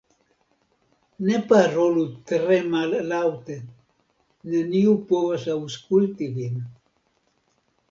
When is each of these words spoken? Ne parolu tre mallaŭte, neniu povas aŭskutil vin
Ne 1.27 1.35
parolu 1.51 2.05
tre 2.31 2.57
mallaŭte, 2.71 3.59
neniu 4.55 4.97
povas 5.13 5.47
aŭskutil 5.59 6.37
vin 6.43 6.61